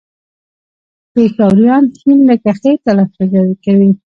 [1.13, 3.31] پېښوريان ښ لکه خ تلفظ
[3.63, 3.91] کوي